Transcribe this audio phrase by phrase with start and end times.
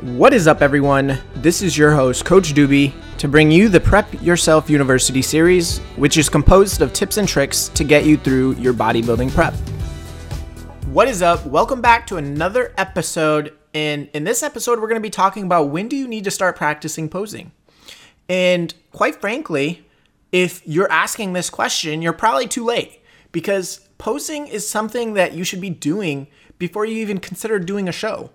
[0.00, 1.18] What is up, everyone?
[1.34, 6.16] This is your host, Coach Doobie, to bring you the Prep Yourself University series, which
[6.16, 9.52] is composed of tips and tricks to get you through your bodybuilding prep.
[10.86, 11.44] What is up?
[11.44, 13.52] Welcome back to another episode.
[13.74, 16.30] And in this episode, we're going to be talking about when do you need to
[16.30, 17.52] start practicing posing.
[18.26, 19.84] And quite frankly,
[20.32, 25.44] if you're asking this question, you're probably too late because posing is something that you
[25.44, 26.26] should be doing
[26.58, 28.30] before you even consider doing a show.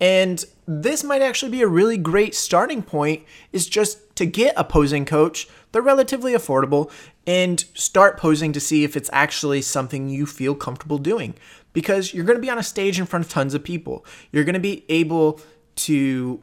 [0.00, 4.64] And this might actually be a really great starting point is just to get a
[4.64, 5.48] posing coach.
[5.72, 6.90] They're relatively affordable
[7.26, 11.34] and start posing to see if it's actually something you feel comfortable doing
[11.72, 14.04] because you're going to be on a stage in front of tons of people.
[14.30, 15.40] You're going to be able
[15.76, 16.42] to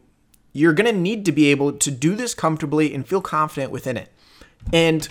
[0.53, 3.95] you're going to need to be able to do this comfortably and feel confident within
[3.95, 4.11] it.
[4.73, 5.07] And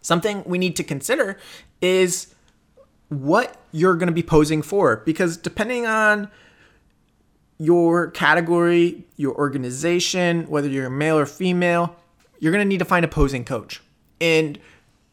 [0.00, 1.38] something we need to consider
[1.82, 2.34] is
[3.08, 6.30] what you're going to be posing for because depending on
[7.58, 11.96] your category, your organization, whether you're male or female,
[12.38, 13.82] you're going to need to find a posing coach.
[14.20, 14.58] And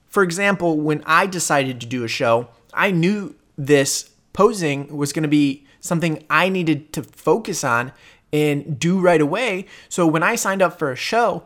[0.07, 5.23] for example, when I decided to do a show, I knew this posing was going
[5.23, 7.91] to be something I needed to focus on
[8.31, 9.65] and do right away.
[9.89, 11.45] So when I signed up for a show,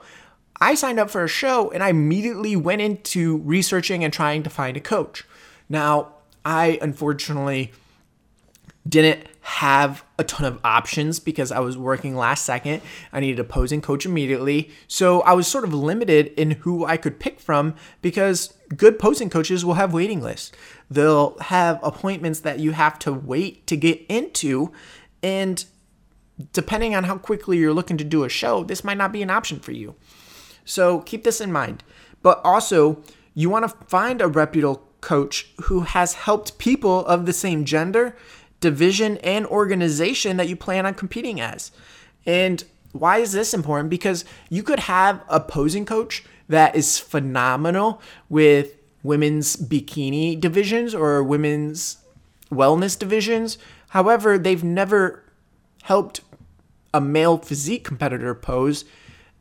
[0.61, 4.49] I signed up for a show and I immediately went into researching and trying to
[4.49, 5.25] find a coach.
[5.69, 7.71] Now, I unfortunately
[8.89, 12.81] didn't have a ton of options because I was working last second.
[13.11, 14.69] I needed a posing coach immediately.
[14.87, 19.29] So I was sort of limited in who I could pick from because good posing
[19.29, 20.51] coaches will have waiting lists.
[20.89, 24.71] They'll have appointments that you have to wait to get into.
[25.23, 25.63] And
[26.53, 29.29] depending on how quickly you're looking to do a show, this might not be an
[29.29, 29.95] option for you.
[30.63, 31.83] So keep this in mind.
[32.21, 33.01] But also,
[33.33, 38.15] you want to find a reputable coach who has helped people of the same gender
[38.59, 41.71] division, and organization that you plan on competing as.
[42.25, 43.89] And why is this important?
[43.89, 51.23] Because you could have a posing coach that is phenomenal with women's bikini divisions or
[51.23, 51.97] women's
[52.51, 53.57] wellness divisions.
[53.89, 55.23] However, they've never
[55.83, 56.21] helped
[56.93, 58.85] a male physique competitor pose.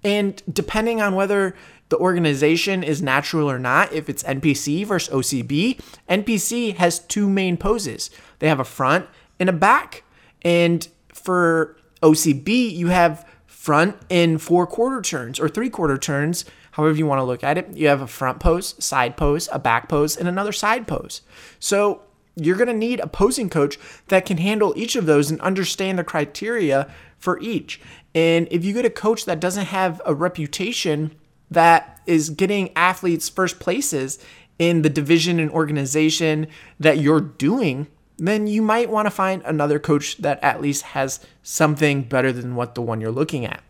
[0.05, 1.57] And depending on whether
[1.89, 7.57] the organization is natural or not, if it's NPC versus OCB, NPC has two main
[7.57, 8.11] poses.
[8.39, 9.07] They have a front
[9.41, 10.05] and a back.
[10.43, 16.97] And for OCB, you have front and four quarter turns or three quarter turns, however
[16.97, 17.69] you want to look at it.
[17.77, 21.23] You have a front pose, side pose, a back pose, and another side pose.
[21.59, 22.03] So
[22.37, 23.79] you're going to need a posing coach
[24.09, 26.89] that can handle each of those and understand the criteria
[27.19, 27.81] for each.
[28.15, 31.17] And if you get a coach that doesn't have a reputation
[31.51, 34.19] that is getting athletes first places
[34.59, 36.49] in the division and organization
[36.81, 37.87] that you're doing,
[38.17, 42.57] then you might want to find another coach that at least has something better than
[42.57, 43.63] what the one you're looking at.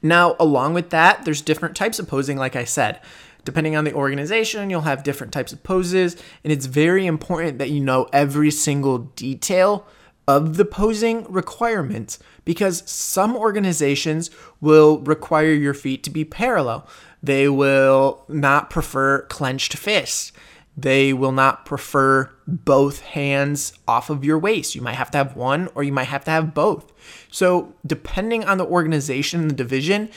[0.00, 3.00] Now, along with that, there's different types of posing, like I said.
[3.44, 7.70] Depending on the organization, you'll have different types of poses, and it's very important that
[7.70, 9.86] you know every single detail
[10.26, 14.30] of the posing requirements because some organizations
[14.60, 16.86] will require your feet to be parallel.
[17.22, 20.32] They will not prefer clenched fists.
[20.76, 24.74] They will not prefer both hands off of your waist.
[24.74, 26.92] You might have to have one or you might have to have both.
[27.30, 30.10] So, depending on the organization and the division,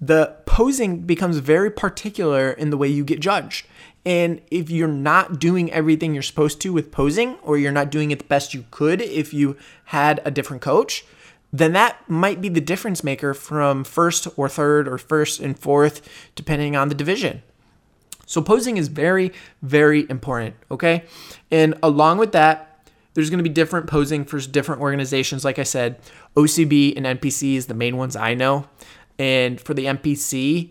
[0.00, 3.66] the posing becomes very particular in the way you get judged.
[4.08, 8.10] And if you're not doing everything you're supposed to with posing, or you're not doing
[8.10, 9.54] it the best you could if you
[9.84, 11.04] had a different coach,
[11.52, 16.08] then that might be the difference maker from first or third or first and fourth,
[16.34, 17.42] depending on the division.
[18.24, 19.30] So posing is very,
[19.60, 21.04] very important, okay?
[21.50, 25.44] And along with that, there's going to be different posing for different organizations.
[25.44, 26.00] Like I said,
[26.34, 28.68] OCB and NPC is the main ones I know.
[29.18, 30.70] And for the NPC,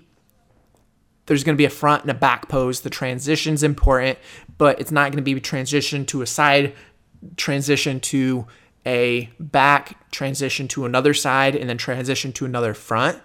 [1.28, 2.82] there's going to be a front and a back pose.
[2.82, 4.18] The transition's important,
[4.58, 6.74] but it's not going to be transition to a side,
[7.36, 8.48] transition to
[8.86, 13.22] a back, transition to another side, and then transition to another front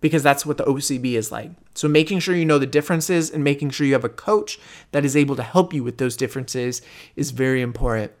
[0.00, 1.50] because that's what the OCB is like.
[1.74, 4.58] So making sure you know the differences and making sure you have a coach
[4.92, 6.82] that is able to help you with those differences
[7.14, 8.12] is very important.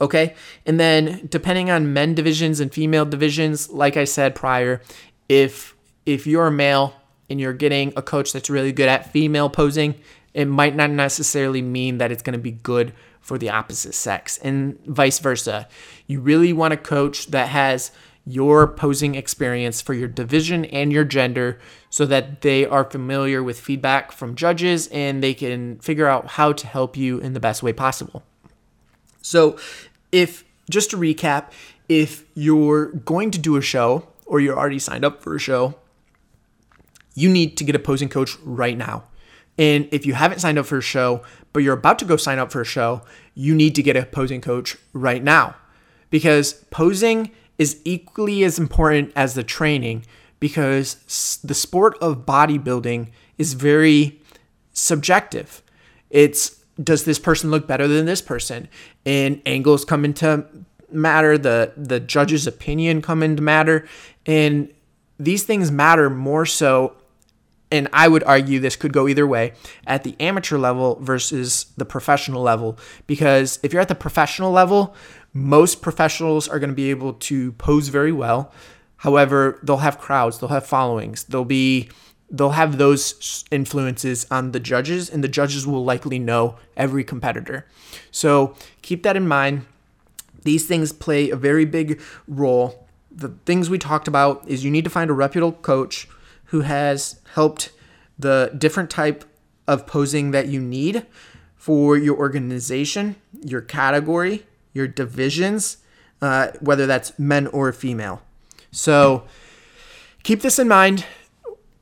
[0.00, 0.34] Okay?
[0.64, 4.80] And then depending on men divisions and female divisions, like I said prior,
[5.28, 6.94] if if you're a male
[7.30, 9.94] and you're getting a coach that's really good at female posing,
[10.34, 14.38] it might not necessarily mean that it's going to be good for the opposite sex
[14.38, 15.68] and vice versa.
[16.06, 17.92] You really want a coach that has
[18.26, 23.58] your posing experience for your division and your gender so that they are familiar with
[23.58, 27.62] feedback from judges and they can figure out how to help you in the best
[27.62, 28.22] way possible.
[29.22, 29.58] So,
[30.12, 31.50] if just to recap,
[31.88, 35.74] if you're going to do a show or you're already signed up for a show,
[37.14, 39.04] you need to get a posing coach right now.
[39.58, 41.22] And if you haven't signed up for a show,
[41.52, 43.02] but you're about to go sign up for a show,
[43.34, 45.54] you need to get a posing coach right now
[46.08, 50.04] because posing is equally as important as the training
[50.40, 53.08] because the sport of bodybuilding
[53.38, 54.20] is very
[54.72, 55.62] subjective.
[56.08, 58.68] It's does this person look better than this person?
[59.04, 60.46] And angles come into
[60.90, 63.86] matter, the the judge's opinion come into matter,
[64.26, 64.72] and
[65.18, 66.96] these things matter more so
[67.70, 69.52] and I would argue this could go either way
[69.86, 72.78] at the amateur level versus the professional level.
[73.06, 74.94] Because if you're at the professional level,
[75.32, 78.52] most professionals are going to be able to pose very well.
[78.98, 81.88] However, they'll have crowds, they'll have followings, they'll be
[82.32, 87.66] they'll have those influences on the judges and the judges will likely know every competitor.
[88.12, 89.66] So, keep that in mind.
[90.44, 92.86] These things play a very big role.
[93.10, 96.08] The things we talked about is you need to find a reputable coach
[96.50, 97.72] who has helped
[98.18, 99.24] the different type
[99.66, 101.06] of posing that you need
[101.54, 103.14] for your organization,
[103.44, 105.78] your category, your divisions,
[106.20, 108.20] uh, whether that's men or female.
[108.72, 109.24] So
[110.22, 111.04] keep this in mind.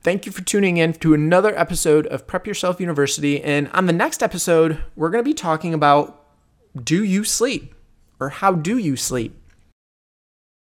[0.03, 3.43] Thank you for tuning in to another episode of Prep Yourself University.
[3.43, 6.27] And on the next episode, we're going to be talking about
[6.83, 7.75] do you sleep
[8.21, 9.38] or how do you sleep?